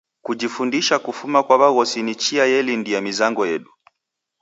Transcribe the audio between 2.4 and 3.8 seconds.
yelindia mizango yedu.